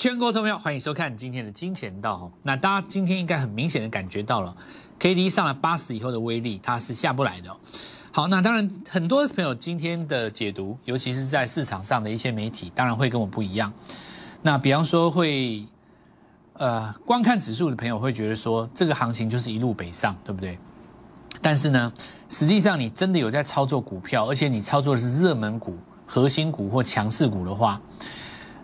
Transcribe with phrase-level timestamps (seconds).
[0.00, 2.32] 全国投票，欢迎收看今天的金钱道。
[2.42, 4.56] 那大家今天应该很明显的感觉到了
[4.98, 7.54] ，K D 上了八十以后的威力，它是下不来的。
[8.10, 13.70] 好，那当然很多朋友今天的解读，尤其是在市场上的一些媒体，当然会跟我不一样。
[14.40, 15.66] 那比方说会，
[16.54, 20.58] 呃，观看指数的朋友会觉得说，这个行情就是一路北上，对不对？
[21.42, 21.92] 但是呢，
[22.30, 25.76] 实际上你真的有在操作股票，而且你操作的是热门股、
[26.06, 27.78] 核心股或强势股的话。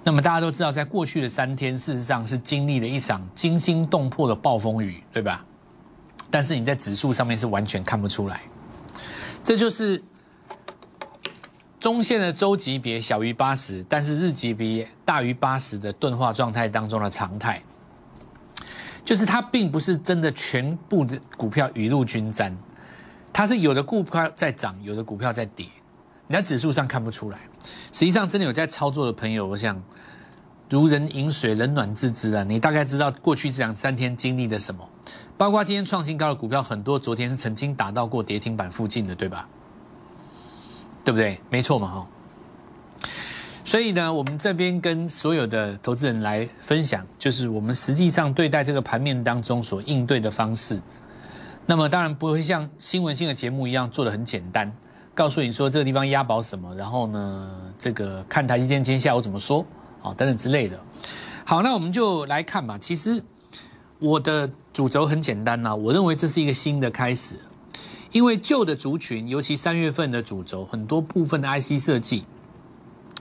[0.07, 5.45] 那么大家都知道，在过去的三天，事实上是经历了一场惊心动魄的暴风雨，对吧？
[6.31, 8.43] 但是你在指数上面是完全看不出来，
[9.43, 10.01] 这就是
[11.81, 17.61] 中线的周级别小于八十，但是日级别大于八十的钝化状态当中的常态，
[19.05, 22.57] 就是它并不是真的全部的股票雨露均沾，
[23.33, 25.67] 它是有的股票在涨，有的股票在跌。
[26.29, 27.39] 你在指数上看不出来，
[27.93, 29.83] 实际上真的有在操作的朋友，我想
[30.69, 32.43] 如人饮水，冷暖自知啊。
[32.45, 34.89] 你大概知道过去这两三天经历了什么，
[35.37, 39.49] 包括今天创新高的股票很多，昨天是曾经达到过跌停板附近的，对吧？
[41.05, 41.41] 对不对？
[41.51, 42.07] 没错嘛，哈。
[43.65, 50.81] 所以呢，我们这边跟所有的投资人来分享，就是我们实际上对待这个盘面当中所应对的方式。
[51.67, 54.73] 那么当然不会像新闻性的节目一样做的很简单。
[55.17, 59.65] 告诉你说这个地方押宝什么，然后呢，这个看台积电今天下午怎么说，
[60.03, 60.79] 啊，等等之类的。
[61.43, 62.77] 好，那我们就来看吧。
[62.77, 63.25] 其实
[63.99, 67.37] 我的主轴很简单呐，我认为这是一个新的开始，
[68.13, 72.25] 因为旧的族群，尤其三月份的主轴，很多部分的 IC 设计，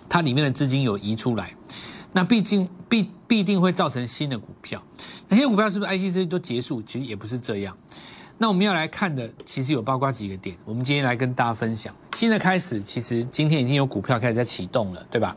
[0.09, 1.55] 它里面的资金有移出来，
[2.11, 4.83] 那毕竟必必定会造成新的股票。
[5.29, 6.81] 那些股票是不是 IC 设计都结束？
[6.81, 7.77] 其实也不是这样。
[8.37, 10.57] 那我们要来看的，其实有包括几个点。
[10.65, 12.81] 我们今天来跟大家分享新的开始。
[12.81, 15.35] 其实今天已经有股票开始在启动了，对吧？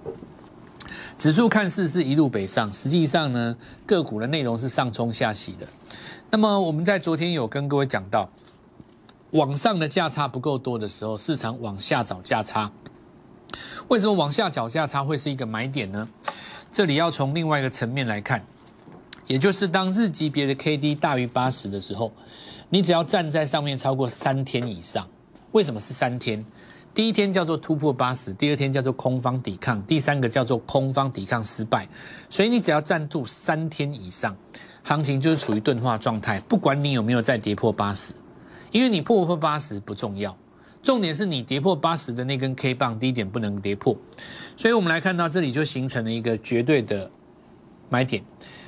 [1.16, 3.56] 指数看似是一路北上，实际上呢，
[3.86, 5.68] 个股的内容是上冲下洗的。
[6.30, 8.28] 那么我们在昨天有跟各位讲到，
[9.30, 12.72] 往上的价差不够多的时候，市场往下找价差。
[13.86, 16.08] 为什么往下找价差会是一个买点呢？
[16.72, 18.44] 这里要从另外一个层面来看，
[19.28, 22.12] 也就是当日级别的 K D 大于八十的时候。
[22.70, 25.08] 你只要站在上面超过三天以上，
[25.52, 26.44] 为什么是三天？
[26.94, 31.88] 第一天叫做突破八十，第二天叫做空方抵抗，第三个叫做空方抵抗失败。
[32.28, 34.36] 所以你只要站住三天以上，
[34.82, 36.40] 行情就是处于钝化状态。
[36.40, 38.12] 不管你有没有再跌破八十，
[38.70, 40.36] 因为你破不破八十不重要，
[40.82, 43.96] 重点是你跌破八十的那根 K 棒低点不能跌破。
[44.56, 47.10] 所以我们来看到这里就形成了一个绝对的
[47.88, 48.22] 买点。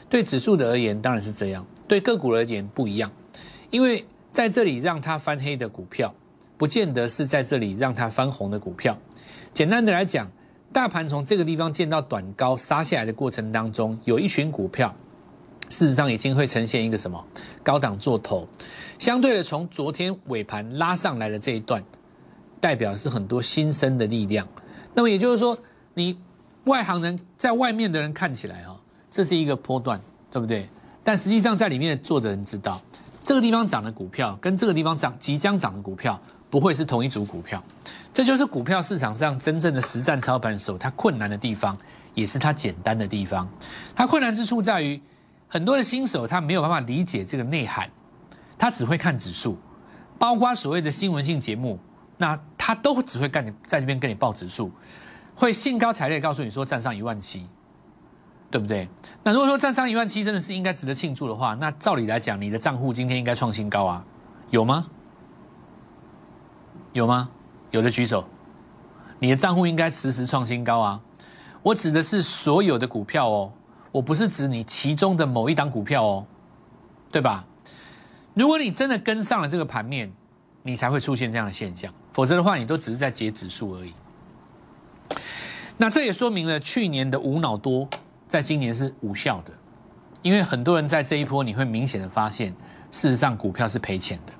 [0.08, 3.10] 对指数的而言当然是这样，对个股而言不一样。
[3.70, 6.12] 因为在这里让它翻黑的股票，
[6.58, 8.96] 不见得是在这里让它翻红的股票。
[9.54, 10.30] 简单的来讲，
[10.72, 14.94] 大盘从这个地方见到短高杀下来的过程当中，有一群股票，
[15.68, 17.24] 事实上已经会呈现一个什么
[17.62, 18.46] 高档做头。
[18.98, 21.82] 相对的，从昨天尾盘拉上来的这一段，
[22.60, 24.46] 代表是很多新生的力量。
[24.94, 25.56] 那么也就是说，
[25.94, 26.18] 你
[26.64, 28.78] 外行人在外面的人看起来哈，
[29.10, 30.68] 这是一个波段，对不对？
[31.02, 32.80] 但实际上在里面做的人知道。
[33.30, 36.20] 这个地方涨的股票跟这个地方涨即将涨的股票
[36.50, 37.62] 不会是同一组股票，
[38.12, 41.78] 这就是股票市场上真正的实战操盘手他困难的地方，
[42.12, 43.48] 也是他简单的地方。
[43.94, 45.00] 他困难之处在于，
[45.46, 47.88] 很多的新手他没有办法理解这个内涵，
[48.58, 49.56] 他只会看指数，
[50.18, 51.78] 包括所谓的新闻性节目，
[52.16, 54.72] 那他都只会干你在这边跟你报指数，
[55.36, 57.46] 会兴高采烈告诉你说站上一万七。
[58.50, 58.88] 对不对？
[59.22, 64.04] 那如果说站上一万七真的是应该值得庆祝的话，那照理来讲，你的账户今天应该创新高啊，
[64.50, 64.86] 有吗？
[66.92, 67.30] 有吗？
[67.70, 68.24] 有的举手。
[69.20, 71.00] 你的账户应该时时创新高啊。
[71.62, 73.52] 我指的是所有的股票哦，
[73.92, 76.26] 我不是指你其中的某一档股票哦，
[77.12, 77.44] 对吧？
[78.34, 80.10] 如果你真的跟上了这个盘面，
[80.62, 83.92] 你才会出现这样的现象，否则的话，你都只是在解指数而已。
[85.76, 87.88] 那这也说明了去年的无脑多。
[88.30, 89.50] 在今年是无效的，
[90.22, 92.54] 因为很多人在这一波你会明显的发现，
[92.92, 94.32] 事实上股票是赔钱的。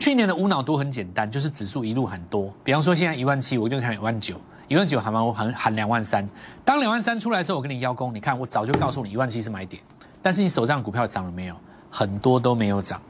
[0.00, 4.34] 去年的无脑多很简单，就是指数一路很多，比方说现在一万七，我就看一万九，
[4.66, 6.28] 一万九喊完我喊喊两万三。
[6.64, 9.80] 当两万三出来的时候，我跟你邀功，你看我早就告诉你一万七是买点，
[10.20, 11.54] 但是你手上股票涨了没有？
[11.88, 13.00] 很多都没有涨。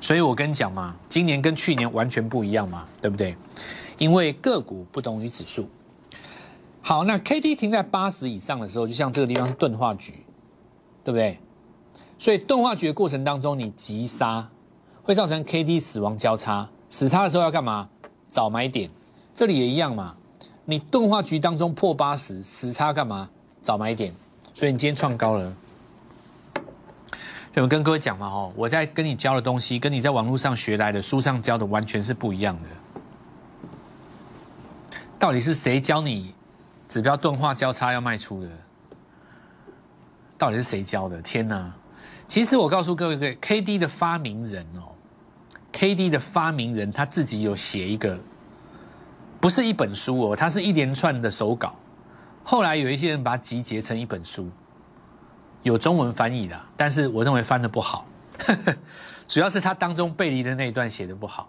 [0.00, 3.36] 所以我跟你讲嘛，今年跟去年完全不一样嘛，对不对？
[3.96, 5.70] 因为个股不同于指数。
[6.88, 10.12] 好，那 K D 停在八十以上的时候，就像这个地方是钝化局，
[11.02, 11.36] 对不对？
[12.16, 14.48] 所以钝化局的过程当中，你急杀
[15.02, 17.88] 会造成 K D 死亡交叉，死叉的时候要干嘛？
[18.30, 18.88] 找买点，
[19.34, 20.14] 这里也一样嘛。
[20.64, 23.28] 你钝化局当中破八十，死叉干嘛？
[23.64, 24.14] 找买点，
[24.54, 25.52] 所以你今天创高了。
[27.54, 32.68] 有跟各位讲嘛，哦，我在跟你教的东西，跟你在网络上学来的、书上教的完全是不一样的。
[35.18, 36.32] 到底是谁教你
[36.88, 38.48] 指标钝化交叉要卖出的？
[40.38, 41.20] 到底是谁教的？
[41.22, 41.72] 天哪！
[42.28, 44.92] 其实我告诉各位，各位，K D 的发明人哦
[45.72, 48.18] ，K D 的发明人他自己有写一个，
[49.40, 51.76] 不是一本书哦，它是一连串的手稿，
[52.44, 54.50] 后来有一些人把它集结成一本书。
[55.62, 58.06] 有中文翻译的，但是我认为翻的不好，
[59.26, 61.48] 主要是他当中背离的那一段写的不好。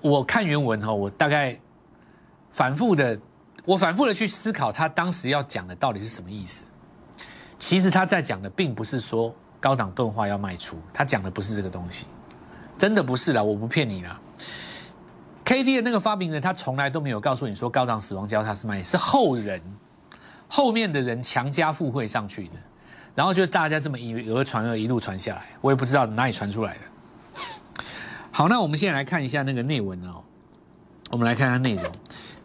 [0.00, 1.58] 我看原文哈，我大概
[2.52, 3.18] 反复的，
[3.68, 6.64] 我反复的去思考他当时要讲的到底是什么意思。
[7.58, 12.06] 其实他在讲的并不是说高档钝化要卖出，他讲的不是这个东西，
[12.78, 14.18] 真的不是啦，我不骗你啦。
[15.44, 19.60] K D 的那个发明人，他从来都没有告诉你说高档死亡交叉是卖，是后人
[20.48, 22.54] 后面的人强加附会上去的。
[23.14, 26.80] 然后就大家这么以讹传讹，一路传下来，我也不知道哪里传出来的。
[28.30, 30.22] 好，那我们现在来看一下那个内文哦。
[31.10, 31.84] 我们来看看内容。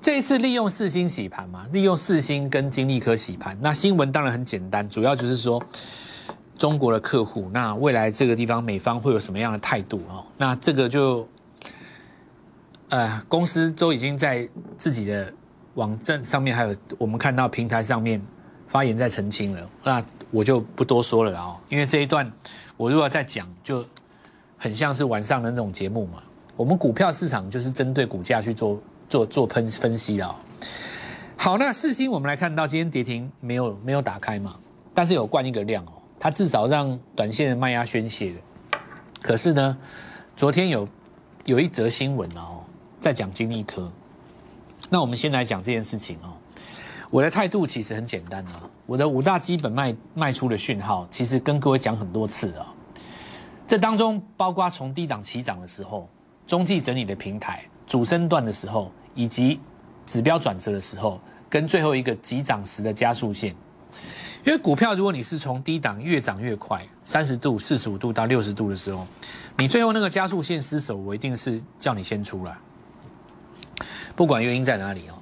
[0.03, 3.57] 这一次利用四星洗盘嘛，利用四星跟金利科洗盘。
[3.61, 5.63] 那新闻当然很简单，主要就是说
[6.57, 10.25] 中国的客户，那未来这个地方美方会有什么样的态度哦？
[10.35, 11.25] 那这个就
[12.89, 14.45] 呃，公司都已经在
[14.77, 15.33] 自己的
[15.75, 18.21] 网站上面，还有我们看到平台上面
[18.67, 19.69] 发言在澄清了。
[19.85, 22.29] 那我就不多说了哦，因为这一段
[22.75, 23.85] 我如果再讲，就
[24.57, 26.21] 很像是晚上的那种节目嘛。
[26.57, 28.77] 我们股票市场就是针对股价去做
[29.13, 30.35] 做做分分析了。
[31.37, 34.55] 好，那四星我们来看到今天跌停没有没有打开嘛，
[34.91, 38.39] 但是有灌一个量哦，它至少让短线的卖压宣泄的。
[39.21, 39.77] 可是呢，
[40.35, 40.87] 昨天有
[41.45, 42.65] 有一则新闻哦，
[42.99, 43.91] 在讲金利科。
[44.89, 46.33] 那我们先来讲这件事情哦。
[47.11, 52.65] 我的态度其实很简单啊，我的五大基本卖卖出的讯号，其实跟各位讲很多次啊。
[53.67, 56.09] 这当中包括从低档起涨的时候，
[56.47, 59.59] 中继整理的平台，主升段的时候，以及
[60.05, 61.19] 指标转折的时候，
[61.49, 63.55] 跟最后一个急涨时的加速线。
[64.45, 69.07] 因为股票如果你是从低档越涨越快，三十度、四十五度到六十度的时候，
[69.57, 72.57] 你最后那个加速线失守，我一定是叫你先出来，
[74.15, 75.13] 不管原因在哪里哦。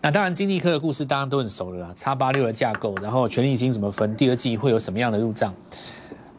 [0.00, 5.54] 那当然，金立科的故事大家都很熟了啦，叉八六的架构，然后权力金怎么分，第二季会有什么样的入账？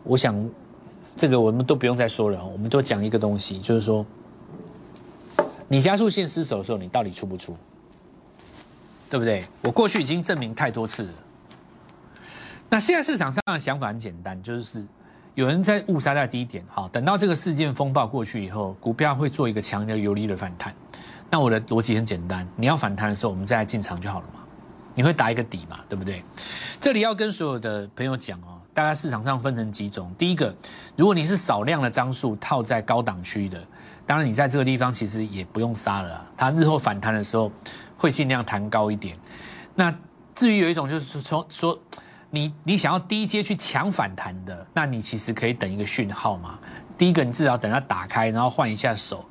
[0.03, 0.49] 我想
[1.15, 4.05] 这个我们都不用再说了，我们都讲一个东西，就是说，
[5.67, 7.55] 你加速线失守的时候，你到底出不出？
[9.09, 9.45] 对不对？
[9.61, 11.13] 我过去已经证明太多次了。
[12.69, 14.83] 那现在市场上的想法很简单，就是
[15.35, 20.73] 有人在误杀在低点，好，等到这个事件风暴过去以后，股票会做一个强的有力的反弹。
[21.29, 24.39] 那我的逻辑很简单，你要反弹的时候，我们再来进场就好了嘛。
[24.95, 26.23] 你会打一个底嘛，对不对？
[26.79, 30.13] 这里要跟所有的朋友讲哦，大概市场上分成几种。
[30.17, 30.55] 第一个，
[30.95, 33.63] 如果你是少量的张数套在高档区的，
[34.05, 37.51] 当然你在这个地方其实也不用杀了，它日后反弹的时候
[37.97, 39.17] 会尽量弹高一点。
[39.75, 39.93] 那
[40.35, 41.79] 至于有一种就是说说
[42.29, 46.59] 你你想要低阶去抢反弹的，那你其实可以等一个讯号嘛。
[46.97, 49.25] 第一个，你至少等它打开，然后换一下手。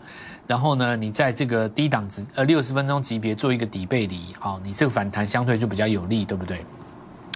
[0.46, 6.64] 然后呢，你在这个低档值呃六十分钟级别做一个底背离，好，你这个反弹相对就比较有利，对不对？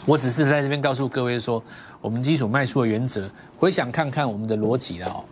[0.05, 1.63] 我只是在这边告诉各位说，
[2.01, 5.25] 我们基础卖出的原则，回想看看我们的逻辑了哦，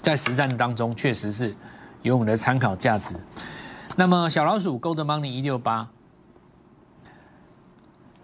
[0.00, 1.54] 在实战当中确实是
[2.02, 3.14] 有我们的参考价值。
[3.96, 5.88] 那么小老鼠 Gold Money 一六八，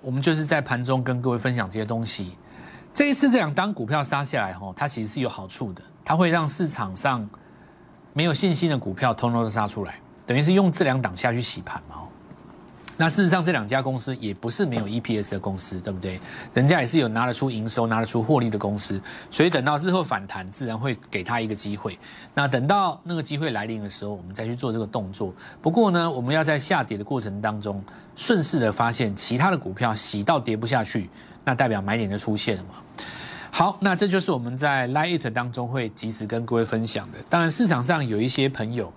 [0.01, 2.37] 我们就是在盘中跟各位分享这些东西。
[2.95, 7.29] 这一次这两单股票杀下来哈，它其实是有好处的，它会让市场上。
[8.13, 11.97] 没有信心的股票通通都杀出来，等于是用这两档下去洗盘嘛。
[12.97, 16.19] 那事实上这两家公司也不是没有 EPS 的公司，对不对？
[16.55, 19.01] 人家也是有拿得出营收、拿得出获利的公司，
[19.31, 21.99] 所以等到日后反弹，自然会给他一个机会。
[22.35, 25.33] 那等到那个机会来临的时候，我们再去做这个动作。
[25.61, 27.85] 不过呢，我们要在下跌的过程当中，
[28.15, 31.11] 顺势的发现其他的股票洗到跌不下去，
[31.45, 32.71] 那代表买点就出现了嘛。
[33.51, 37.19] 好，那这就是我们在 Lite 当中会及时跟各位分享的。
[37.29, 38.93] 当然，市场上有一些朋友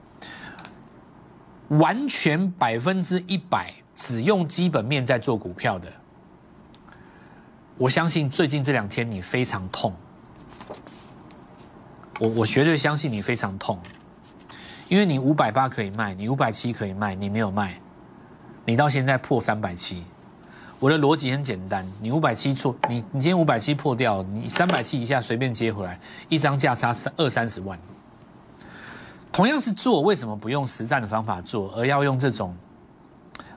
[1.70, 5.91] 完全百分之一百只用基本面在做股票的，
[7.77, 9.94] 我相信最近这两天你非常痛，
[12.18, 13.77] 我我绝对相信你非常痛，
[14.88, 17.77] 因为你五百八可以卖，你五百七可以卖，你没有卖，
[18.63, 20.06] 你到现在破三百七。
[20.79, 27.77] 我的逻辑很简单，你五百七错，你你今天五百七破掉，你三百七以下随便接回来，一张价差三二三十万。
[29.29, 32.56] 同样是做，为什么不用实战的方法做，而要用这种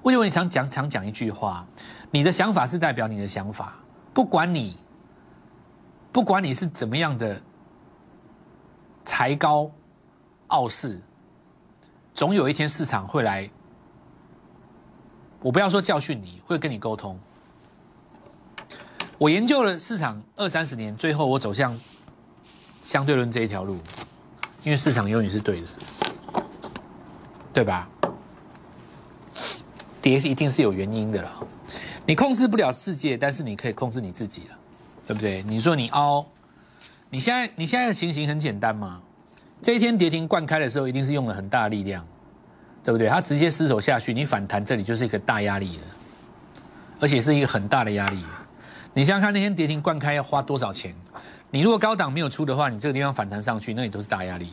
[0.03, 1.65] 我以为你常讲常讲一句话，
[2.11, 3.77] 你的想法是代表你的想法，
[4.13, 4.77] 不管你
[6.11, 7.41] 不管你是怎么样的
[9.05, 9.71] 才高
[10.49, 11.01] 傲世，
[12.15, 13.49] 总有一天市场会来。
[15.41, 17.19] 我不要说教训你，会跟你沟通。
[19.19, 21.77] 我研究了市场二三十年，最后我走向
[22.81, 23.79] 相对论这一条路，
[24.65, 25.67] 因为市场永远是对的，
[27.53, 27.89] 对吧？
[30.03, 31.31] 跌是一定是有原因的了。
[32.05, 34.59] 你控制不了世界，但是你可以控制你自己了，
[35.07, 35.43] 对不对？
[35.45, 36.27] 你说你凹，
[37.09, 39.01] 你现在你现在的情形很简单嘛？
[39.63, 42.05] 这一天跌停灌开的时候，一定是用了很大力量。
[42.85, 43.07] 对不对？
[43.07, 45.83] 它直接失手下去，你反弹这里就是一个大压力了，
[46.99, 48.25] 而且是一个很大的压力。
[48.93, 50.93] 你想想看，那天跌停灌开要花多少钱？
[51.53, 54.51] 你如果高档没有出的话，你这个地方反弹上去，那你都是大压力。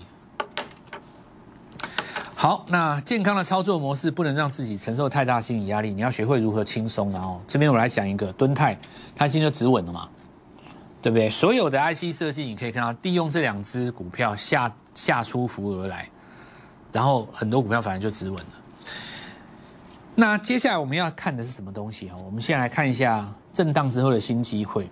[2.42, 7.12] 好，那健康的操作模式不能让自己承受太大心理压力，你要学会如何轻松。
[7.12, 8.80] 然后这边我来讲一个蹲泰，
[9.14, 10.08] 它今天就止稳了嘛，
[11.02, 11.30] 对不对？
[11.30, 16.08] 所有的 IC 设计，你可以看到利用这两只股票下下出浮而来。
[16.94, 18.94] 然后很多股票反而就止稳了。
[20.16, 22.16] 那接下来我们要看的是什么东西哈？
[22.24, 24.90] 我们先来看一下震荡之后的新机会。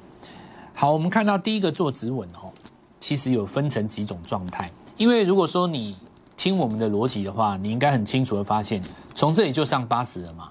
[0.73, 2.51] 好，我们看到第一个做止稳哦，
[2.99, 4.69] 其实有分成几种状态。
[4.97, 5.95] 因为如果说你
[6.37, 8.81] 听我们的逻辑的话，你应该很清楚的发现，
[9.15, 10.49] 从这里就上八十了嘛，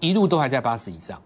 [0.00, 1.20] 一路都还在八十以上，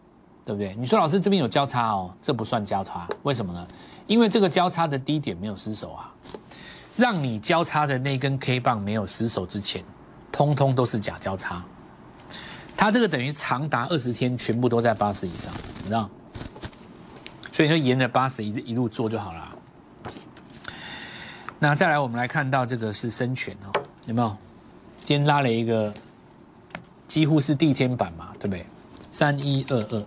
[0.44, 0.74] 对不对？
[0.74, 3.66] 你说老师这边有交叉哦，这不算交叉，为什么呢？
[4.08, 6.12] 因为这个交叉的低点没有失守啊。
[6.94, 9.82] 让你交叉的那根 K 棒没有失守之前，
[10.30, 11.64] 通通都是假交叉。
[12.76, 16.10] 它这个等于长达二十天全部都在八十以上，你知道？
[17.52, 19.48] 所以就沿着八十一一路做就好了。
[21.62, 24.36] 那再来，我们来看到这个是深全哦，有没有？
[25.04, 25.94] 今天拉了一个
[27.06, 28.66] 几乎是地天板嘛，对不对？
[29.12, 30.04] 三一二二，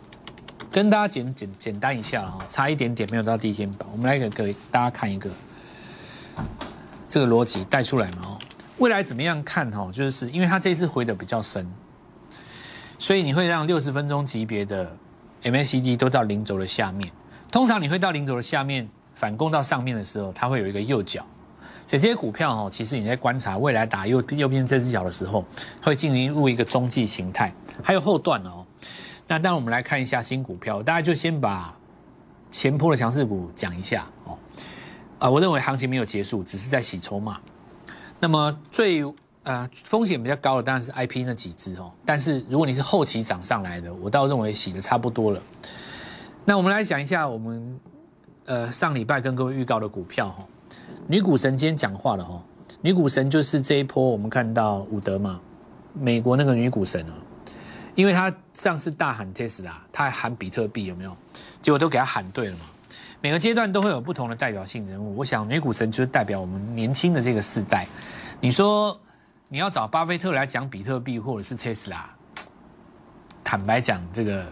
[0.69, 3.87] 跟大家简简简单一下哈，差一点点没有到地天板。
[3.89, 5.29] 我们来给各位大家看一个。
[7.07, 8.17] 这个逻辑带出来嘛？
[8.25, 8.39] 哦，
[8.79, 9.71] 未来怎么样看？
[9.71, 11.65] 哈，就是因为它这次回的比较深，
[12.99, 14.93] 所以你会让六十分钟级别的
[15.43, 17.09] MACD 都到零轴的下面。
[17.49, 21.25] 通常你会到零轴的下面反攻到上面的时候，它会有一个右脚。
[21.87, 25.45] 所以这些股票哦，其实你在观察未来打右右边这只脚的时候，
[25.83, 27.53] 会进入一个中继形态。
[27.83, 28.65] 还有后段哦。
[29.27, 31.75] 那当然我们来看一下新股票，大家就先把
[32.49, 34.37] 前坡的强势股讲一下哦。
[35.19, 37.39] 啊，我认为行情没有结束，只是在洗筹码。
[38.19, 39.03] 那么最
[39.43, 41.91] 呃风险比较高的当然是 I P 那几只哦。
[42.03, 45.41] 但是如果你是后期涨上来的，我倒认为洗的差不多了。
[46.45, 47.79] 那我们来讲一下我们
[48.45, 50.45] 呃上礼拜跟各位预告的股票哈。
[51.07, 52.41] 女股神今天讲话了哈。
[52.81, 55.39] 女股神就是这一波我们看到伍德嘛，
[55.93, 57.13] 美国那个女股神啊，
[57.95, 61.15] 因为她上次大喊 Tesla，她还喊比特币有没有？
[61.61, 62.65] 结果都给她喊对了嘛。
[63.21, 67.87] 每个阶段都会有不同的代表性人物，我想女股神就是代表我们年轻的这个世代。
[68.39, 68.99] 你说
[69.47, 72.07] 你要找巴菲特来讲比特币或者是特斯拉，
[73.43, 74.45] 坦白讲，这个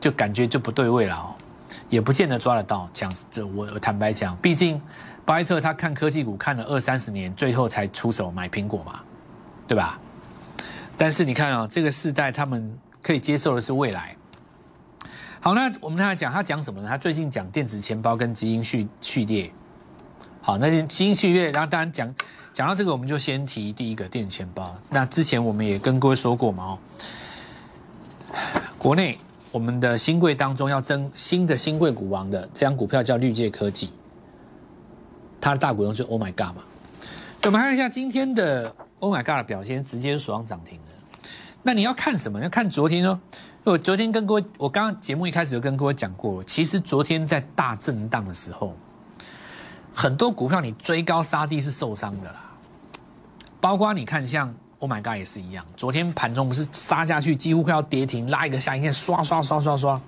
[0.00, 1.34] 就感觉就不对味了哦，
[1.88, 2.88] 也不见得抓得到。
[2.92, 4.80] 讲这我坦白讲，毕竟
[5.24, 9.00] 巴菲特他看科技股看了二三十年，最后才出手买苹果嘛，
[9.66, 9.98] 对吧？
[10.96, 14.16] 但是你看啊，这个世代他们可以接受的是未来。
[15.40, 16.88] 好，那我们来讲，他讲什么呢？
[16.88, 19.52] 他最近讲电子钱包跟基因序序列。
[20.40, 22.12] 好，那基因序列，然后当然讲
[22.52, 24.74] 讲到这个，我们就先提第一个电子钱包。
[24.90, 26.78] 那之前我们也跟各位说过嘛，哦，
[28.78, 29.18] 国内
[29.52, 33.92] 我们的新贵当中要争新的新贵股王的这张股票叫绿界科技，
[35.40, 36.62] 它的大股东是 Oh My God 嘛。
[37.42, 41.28] 我们看一下今天的 Oh My God 的表现，直接锁上涨停了。
[41.62, 42.40] 那你要看什么？
[42.40, 43.18] 要看昨天哦。
[43.64, 48.76] 我昨天跟各位，我刚刚节目一开始就跟各位讲过，其实昨天在大震荡的时候，
[49.92, 52.52] 很多股票你追高杀低是受伤的啦。
[53.60, 60.00] 包括你看像 Oh my God 也是一样，昨天盘中不是杀下去，几乎快要跌停，拉一个下影线，刷刷刷刷刷，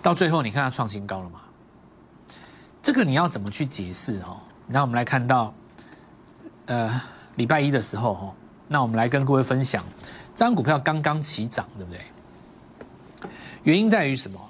[0.00, 1.40] 到最后你看它创新高了嘛？
[2.82, 4.38] 这个你要怎么去解释哦？
[4.66, 5.52] 那我们来看到，
[6.66, 7.00] 呃，
[7.36, 8.34] 礼拜一的时候哈，
[8.68, 9.84] 那我们来跟各位分享。
[10.34, 13.30] 这张股票刚刚起涨，对不对？
[13.62, 14.40] 原因在于什么？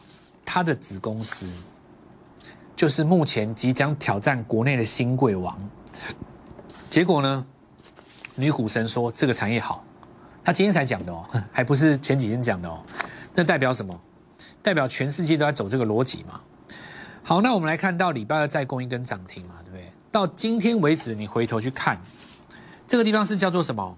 [0.45, 1.49] 它的子公司
[2.77, 5.59] 就是目前即将挑战国内的新贵王。
[6.89, 7.47] 结果呢，
[8.37, 9.85] 女股神说这个产业好，
[10.43, 12.83] 她今天才讲的哦， 还不是前几天讲的哦。
[13.35, 13.99] 那代表什么？
[14.62, 16.41] 代表全世界都在走这个逻辑嘛。
[17.23, 19.93] 好，那我们来看到礼拜二再攻一根涨停嘛，对不对？
[20.11, 22.00] 到今天为止，你回头去看，
[22.87, 23.97] 这个地方是叫做什么？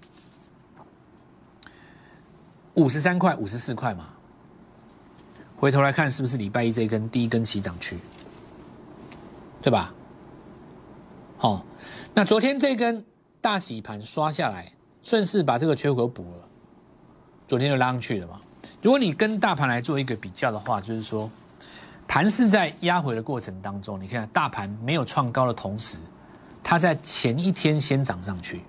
[2.75, 4.07] 五十三块、五十四块嘛。
[5.57, 7.97] 回头来看，是不是礼拜一这一根第一根起涨区，
[9.61, 9.93] 对吧？
[11.37, 11.65] 好，
[12.13, 13.03] 那昨天这根
[13.41, 14.71] 大洗盘刷下来，
[15.03, 16.47] 顺势把这个缺口补了，
[17.47, 18.39] 昨天就拉上去了嘛。
[18.81, 21.29] 如果你跟大盘来做一个比较的话，就是说，
[22.07, 25.97] 盘是在压回的过程当中，你看大盘没有创高的同时，
[26.63, 28.61] 它在前一天先涨上去，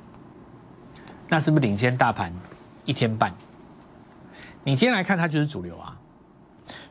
[1.29, 2.33] 那是不是领先大盘
[2.85, 3.35] 一天半？
[4.65, 5.99] 你今天来看，它就是主流啊。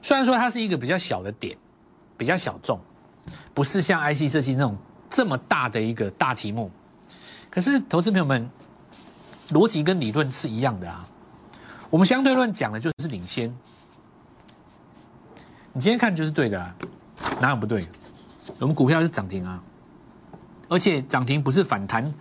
[0.02, 1.56] 虽然说它是一个比较小的点，
[2.18, 2.80] 比较小众，
[3.54, 4.76] 不是像 IC 设计那种
[5.10, 6.72] 这么大的一个大题目，
[7.50, 8.50] 可是投资朋友们，
[9.52, 11.08] 逻辑跟理论是一样的啊。
[11.90, 13.50] 我们相对论讲的就是领先，
[15.74, 16.76] 你今天看就是对的，啊，
[17.40, 17.88] 哪有不对？
[18.60, 19.62] 我们股票是涨停啊，
[20.68, 22.14] 而且涨停不是反弹，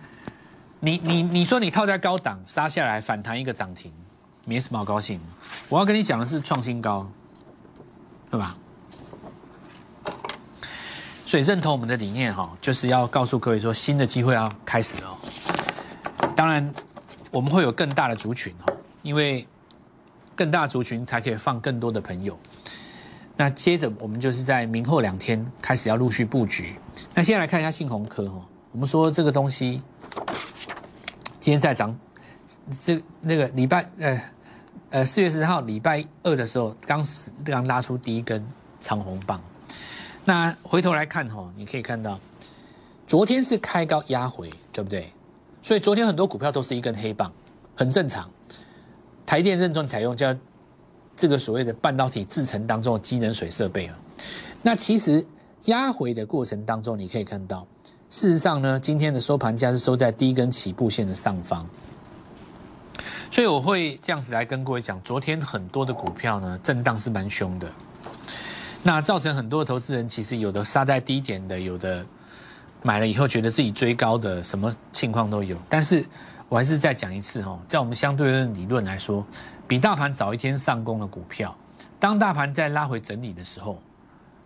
[0.79, 3.91] 你你你说你套在高档杀下来反弹一个涨停，
[4.45, 5.19] 没什么好高兴。
[5.69, 7.09] 我要跟你讲的是创新高。
[8.29, 8.57] 对吧？
[11.27, 15.17] 所以认同我们的理念哈，就是要告诉各位说，新的机会要开始了。
[16.37, 16.71] 当然，
[17.31, 19.45] 我们会有更大的族群哈，因为
[20.37, 22.39] 更大族群才可以放更多的朋友。
[23.35, 26.75] 那接着我们就是在明后两天开始要陆续布局。
[27.13, 28.39] 那现在来看一下信鸿科哈，
[28.71, 29.83] 我们说这个东西
[31.41, 31.93] 今天在涨，
[32.71, 34.17] 这那个礼拜呃。
[34.89, 37.03] 呃，四月十号礼拜二的时候，刚
[37.43, 38.41] 刚拉出第一根
[38.79, 39.41] 长红棒。
[40.27, 42.19] 那回头来看哈，你可以看到，
[43.07, 45.09] 昨天是开高压回，对不对？
[45.61, 47.31] 所以昨天很多股票都是一根黑棒，
[47.77, 48.29] 很正常。
[49.25, 50.35] 台电认证采用叫
[51.15, 53.97] 这个所谓的半导体制成当中的机能水设备啊。
[54.61, 55.25] 那其实
[55.63, 57.65] 压回的过程当中，你可以看到，
[58.09, 61.65] 事实上呢，今天的收盘价是收在第一根起步线的上方。
[63.31, 67.71] 所以我会这样子来跟各位讲，昨天很多的股票呢，震荡是蛮凶的，
[68.87, 72.05] 那造成很多投资人其实有的杀在低点的，有的
[72.81, 75.57] 买了以后觉得自己追高的，什么情况都有。
[75.67, 76.05] 但是
[76.47, 79.27] 我还是再讲一次哈，在我们相对论理论来说，
[79.67, 81.53] 比大盘早一天上攻的股票，
[81.99, 83.77] 当大盘在拉回整理的时候，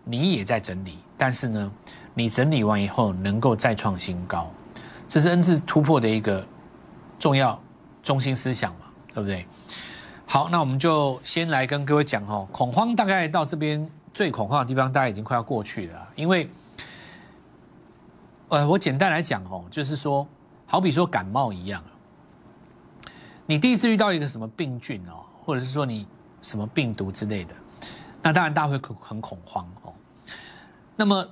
[0.02, 1.72] 你也在整理，但是呢，
[2.12, 4.50] 你整理完以后能够再创新高，
[5.06, 6.44] 这是 N 字突破的一个
[7.16, 7.56] 重要。
[8.02, 9.46] 中心思想嘛，对不对？
[10.26, 16.08] 好，那我们就先来跟各位讲哦，恐慌大概到这边最恐慌的地方，大概已经快要过去了。
[16.14, 16.50] 因为，
[18.48, 20.26] 呃，我简单来讲哦，就是说，
[20.66, 21.82] 好比说感冒一样，
[23.46, 26.06] 你第一次遇到一个什么病菌哦，或者是说你
[26.42, 27.54] 什么病毒之类的，
[28.22, 29.92] 那当然大家会很恐慌哦。
[30.96, 31.26] 那么，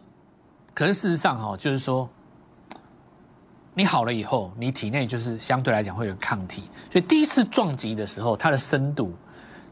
[0.75, 2.09] 可是事实上哈，就是说。
[3.73, 9.14] 你好了以后，你体内就是相对来讲会有抗体，所以第一次撞击的时候，它的深度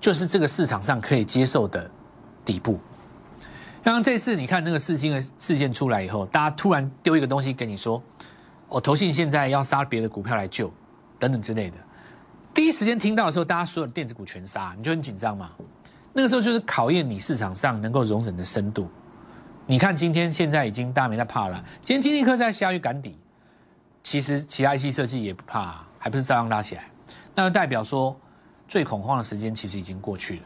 [0.00, 1.90] 就是这个市场上可以接受的
[2.44, 2.78] 底部。
[3.82, 8.02] 刚刚这次你看那个四星的事件出来以后，大家突然丢一个东西给你说，
[8.68, 10.72] 哦，投信现在要杀别的股票来救，
[11.18, 11.76] 等等之类的。
[12.52, 15.50] 第一时间听到的时候，大家所有的电子股全杀，你就很紧张嘛。
[16.12, 18.90] 那个时候就是考验你市场上能够容忍的深度。
[19.64, 23.16] 你看今天现在已经大家没在怕了，今天金立科在下雨赶底。
[24.02, 26.90] 其实其他 IC 设计也不怕，还不是照样拉起来？
[27.34, 28.18] 那就代表说
[28.66, 30.42] 最恐慌的时间其实已经过去了。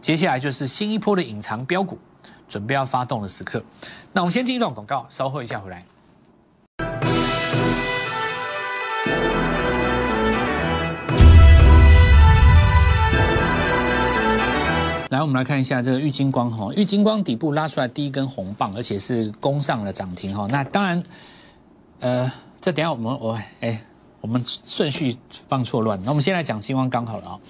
[0.00, 1.98] 接下来就是新一波的隐藏标股
[2.50, 3.64] 准备要发动的时刻。
[4.12, 5.86] 那我们先进一段广告，稍后一下回来。
[15.08, 20.46] 来，我们来看一下这个玉金光哈，玉金光底部拉出来第一根红棒，而且是攻上了涨停哈。
[20.50, 21.02] 那当然，
[22.00, 22.30] 呃。
[22.62, 23.80] 这等下我们我哎，
[24.20, 25.16] 我们顺序
[25.48, 26.00] 放错乱。
[26.04, 27.40] 那我们先来讲星光刚好了啊。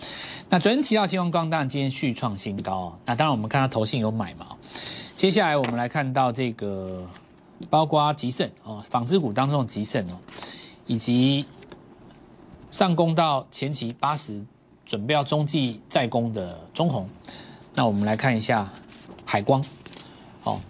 [0.49, 2.97] 那昨天提到星光光，当然今天续创新高。
[3.05, 4.47] 那当然我们看到投信有买嘛。
[5.15, 7.07] 接下来我们来看到这个，
[7.69, 10.19] 包括吉盛哦，纺织股当中的吉盛哦，
[10.87, 11.45] 以及
[12.71, 14.45] 上攻到前期八十，
[14.87, 17.09] 准备要中继再攻的中红。
[17.75, 18.69] 那我们来看一下
[19.25, 19.63] 海光，
[20.45, 20.61] 哦。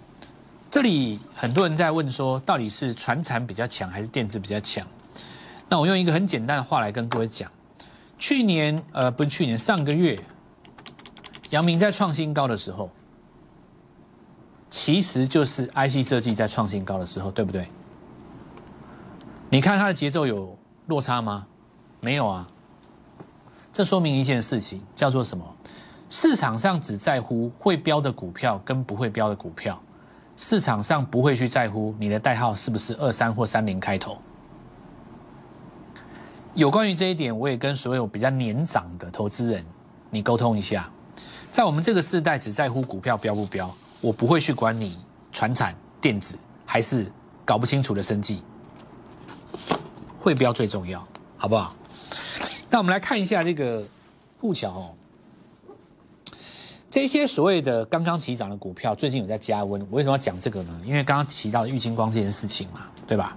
[0.70, 4.86] 这里很多人在问说，到底是船产比较强还是电子比较强？
[5.70, 7.48] 那我用一个很简单的话来跟各位讲：
[8.18, 10.18] 去年呃，不是去年，上个月，
[11.50, 12.90] 阳明在创新高的时候，
[14.68, 17.68] 其实就是 IC 设计在创新高的时候，对不对？
[19.48, 21.46] 你看它的节奏有落差吗？
[22.00, 22.48] 没有啊。
[23.72, 25.44] 这说明一件事情，叫做什么？
[26.08, 29.80] 市场上只在乎会标的股票跟不会标的股票。
[30.36, 34.18] 市场上不会去在乎你的代号是不是二三或三零开头。
[36.54, 39.64] 有关于这一点，我也跟所有比较年长的投资人
[40.10, 40.90] 你沟通一下。
[41.50, 44.98] 在我们这个时代，只在乎股票标不标，我不会去管你
[45.32, 47.10] 船产、电子还是
[47.44, 48.42] 搞不清楚的生计，
[50.18, 51.74] 会标最重要，好不好？
[52.68, 53.84] 那我们来看一下这个
[54.38, 54.94] 布桥哦。
[56.90, 59.80] 这些所谓的刚刚起涨的股票，最近有在加温。
[59.90, 60.80] 我为什么要讲这个呢？
[60.84, 63.36] 因为刚刚提到的玉金光这件事情嘛，对吧？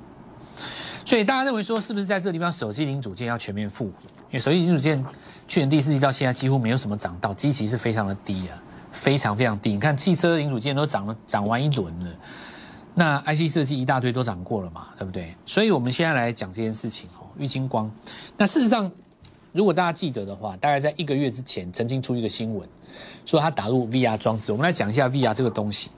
[1.06, 3.92] 所以大家认为说，是不是在这个地方手机零组件要全面复活？
[4.30, 5.04] 因为手机零组件
[5.48, 8.62] 去年第四季到现在几乎没有什么涨到，基期是非常的低啊，
[8.92, 9.72] 非常非常低。
[9.72, 12.12] 你看汽车零组件都涨了，涨完一轮了，
[12.96, 15.36] 那 IC 设计一大堆都涨过了嘛，对不对？
[15.46, 17.92] 所以我们现在来讲这件事情哦，玉金光。
[18.38, 18.92] 那事实上，
[19.52, 22.68] 如果大家记得的话，大概在一个月之前曾经出一个新闻。
[23.26, 25.90] 说它打入 VR 装置，我们来讲一下 VR 这个东西。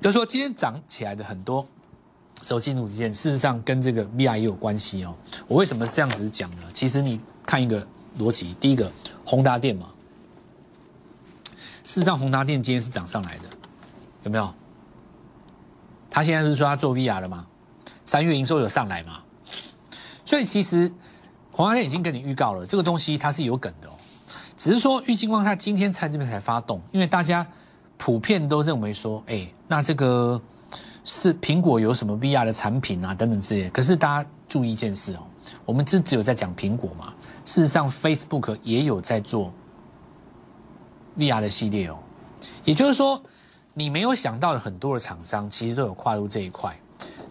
[0.00, 1.64] 就是说今天涨起来的很多
[2.42, 5.14] 手机组件，事实上跟这个 VR 也有关系哦。
[5.46, 6.62] 我为什么这样子讲呢？
[6.72, 7.86] 其实你看一个
[8.18, 8.90] 逻辑，第一个
[9.24, 9.88] 宏达电嘛，
[11.84, 13.44] 事实上宏达电今天是涨上来的，
[14.24, 14.52] 有没有？
[16.08, 17.46] 他现在是说他做 VR 了吗？
[18.04, 19.20] 三月营收有上来吗？
[20.24, 20.92] 所以其实
[21.52, 23.92] 宏达电已经跟你预告了，这个东西它是有梗的哦。
[24.56, 27.46] 只是说，玉金光它今天在这边才发动，因为大家
[27.96, 30.40] 普遍都认为说，哎，那这个
[31.04, 33.70] 是苹果有什么 VR 的产品啊，等等之类。
[33.70, 35.20] 可是大家注意一件事哦，
[35.64, 37.12] 我们这只有在讲苹果嘛，
[37.44, 39.52] 事实上 Facebook 也有在做
[41.16, 41.98] VR 的系列哦。
[42.64, 43.22] 也就是说，
[43.74, 46.74] 你没有想到的很多的厂商，其实都有跨入这一块。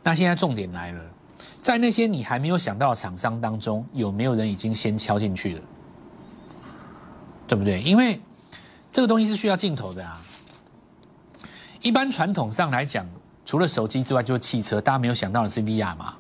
[0.04, 1.02] 那现在重点来了，
[1.62, 5.62] 在那些你还没有想到的厂商当中，有没有人已经先敲进去了？
[7.48, 7.82] 对不对？
[7.82, 8.22] 因为
[8.92, 10.22] 这个东西是需要镜头的啊。
[11.82, 13.08] 一般传统上来讲，
[13.50, 14.80] 除了手机之外，就是汽车。
[14.80, 16.14] 大家没有想到的是 VR 嘛？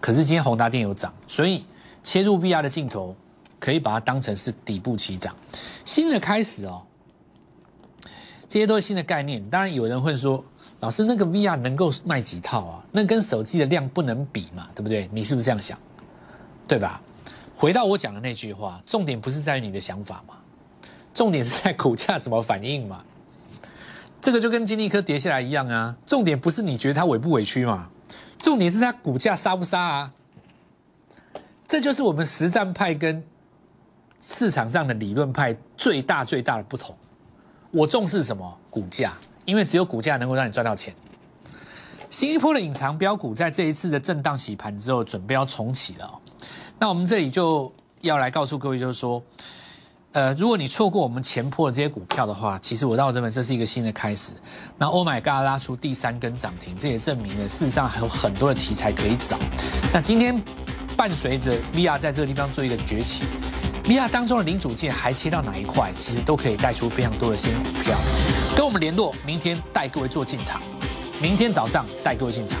[0.00, 1.62] 可是今天宏达电有涨，所以
[2.02, 3.14] 切入 VR 的镜头，
[3.60, 5.36] 可以把它当成是底部起涨，
[5.84, 6.80] 新的开始哦。
[8.48, 9.46] 这些都是新的概念。
[9.50, 10.42] 当然有人会说，
[10.80, 12.82] 老师那个 VR 能够卖几套啊？
[12.90, 14.66] 那跟手机的量不能比嘛？
[14.74, 15.10] 对不对？
[15.12, 15.78] 你是不是这样想？
[16.66, 17.02] 对吧？
[17.54, 20.36] 回到我讲的那句话，重点不是在于你的想法嘛，
[21.12, 23.04] 重点是在股价怎么反应嘛。
[24.22, 27.88] 这个就跟金立科跌下来一样啊，重点不是你觉得它委不委屈嘛，
[28.38, 30.12] 重点是它股价杀不杀啊。
[31.66, 33.22] 这就是我们实战派跟
[34.20, 36.96] 市场上的理论派最大最大的不同。
[37.72, 38.58] 我重视什么？
[38.70, 40.94] 股价，因为只有股价能够让你赚到钱。
[42.08, 46.20] 新一波的隐藏标股在这一次的震荡洗盘之后，准备要重启了。
[46.78, 49.20] 那我们这里就要来告诉各位，就是说，
[50.12, 54.32] 呃，如果你错过我们前破的这些股票的话，其实我倒认为这是一个新的开始。
[54.76, 59.38] 那 Oh my God 拉出第三根涨停，这也证明了事实上还有很多的题材可以找。
[59.90, 60.38] 那今天
[60.98, 63.24] 伴随着 VR 在这个地方做一个崛起
[63.84, 67.98] ，VR 当中的零组件还切到哪一块，其实都可以带出非常多的新股票。
[68.54, 70.60] 跟我们联络，明天带各位做进场，
[71.22, 72.60] 明天早上带各位进场。